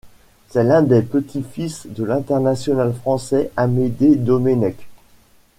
C'est 0.49 0.63
l'un 0.63 0.81
des 0.81 1.03
petits-fils 1.03 1.85
de 1.87 2.03
l'international 2.03 2.91
français 2.91 3.51
Amédée 3.55 4.15
Domenech. 4.15 4.87